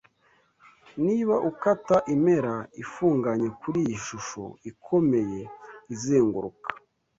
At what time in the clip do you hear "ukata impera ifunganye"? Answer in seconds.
1.49-3.47